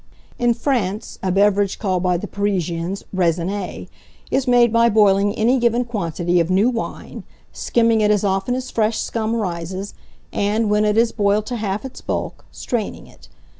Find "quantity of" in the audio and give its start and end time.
5.85-6.49